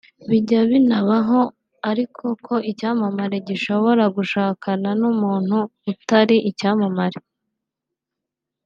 Bijya 0.29 0.61
binabaho 0.69 1.39
ariko 1.89 2.25
ko 2.45 2.55
icyamamare 2.71 3.37
gishobora 3.47 4.03
gushakana 4.15 4.89
n’umuntu 4.99 5.57
utari 5.91 6.37
icyamamare 6.49 7.19